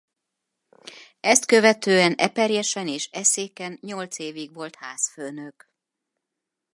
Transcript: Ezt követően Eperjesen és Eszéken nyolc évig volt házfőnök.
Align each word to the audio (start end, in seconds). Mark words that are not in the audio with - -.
Ezt 1.19 1.45
követően 1.45 2.13
Eperjesen 2.13 2.87
és 2.87 3.05
Eszéken 3.11 3.77
nyolc 3.81 4.19
évig 4.19 4.53
volt 4.53 4.75
házfőnök. 4.75 5.69